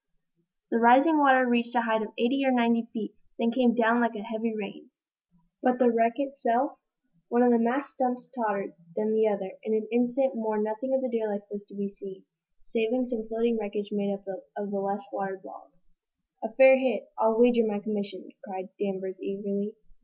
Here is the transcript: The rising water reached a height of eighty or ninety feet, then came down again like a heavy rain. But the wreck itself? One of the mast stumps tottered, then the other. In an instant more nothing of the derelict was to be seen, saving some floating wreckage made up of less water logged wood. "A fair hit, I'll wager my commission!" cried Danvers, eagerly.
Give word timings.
The 0.71 0.79
rising 0.79 1.19
water 1.19 1.45
reached 1.45 1.75
a 1.75 1.81
height 1.81 2.01
of 2.01 2.11
eighty 2.17 2.41
or 2.43 2.49
ninety 2.49 2.87
feet, 2.91 3.13
then 3.37 3.51
came 3.51 3.75
down 3.75 3.97
again 3.97 4.01
like 4.01 4.15
a 4.15 4.23
heavy 4.25 4.51
rain. 4.57 4.89
But 5.61 5.77
the 5.77 5.91
wreck 5.91 6.13
itself? 6.15 6.79
One 7.29 7.43
of 7.43 7.51
the 7.51 7.59
mast 7.59 7.91
stumps 7.91 8.27
tottered, 8.29 8.73
then 8.95 9.13
the 9.13 9.27
other. 9.27 9.51
In 9.61 9.75
an 9.75 9.87
instant 9.91 10.33
more 10.33 10.57
nothing 10.57 10.95
of 10.95 11.01
the 11.01 11.07
derelict 11.15 11.51
was 11.51 11.63
to 11.65 11.75
be 11.75 11.87
seen, 11.87 12.25
saving 12.63 13.05
some 13.05 13.27
floating 13.27 13.59
wreckage 13.61 13.89
made 13.91 14.11
up 14.11 14.25
of 14.57 14.73
less 14.73 15.05
water 15.13 15.39
logged 15.45 15.75
wood. 16.43 16.51
"A 16.51 16.51
fair 16.55 16.79
hit, 16.79 17.07
I'll 17.19 17.39
wager 17.39 17.63
my 17.63 17.77
commission!" 17.77 18.27
cried 18.43 18.69
Danvers, 18.79 19.19
eagerly. 19.21 19.75